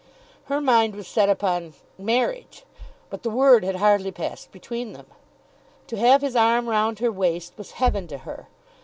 Her 0.45 0.59
mind 0.59 0.95
was 0.95 1.07
set 1.07 1.29
upon 1.29 1.75
marriage, 1.95 2.63
but 3.11 3.21
the 3.21 3.29
word 3.29 3.63
had 3.63 3.75
hardly 3.75 4.11
passed 4.11 4.51
between 4.51 4.93
them. 4.93 5.05
To 5.85 5.95
have 5.97 6.23
his 6.23 6.35
arm 6.35 6.67
round 6.67 6.97
her 6.97 7.11
waist 7.11 7.53
was 7.55 7.73
heaven 7.73 8.07
to 8.07 8.17
her! 8.17 8.47